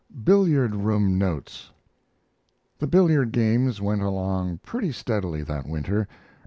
[0.23, 1.69] BILLIARD ROOM NOTES
[2.79, 6.07] The billiard games went along pretty steadily that winter.